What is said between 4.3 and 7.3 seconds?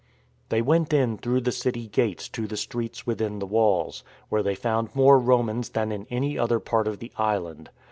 they found more Romans than in any other part of the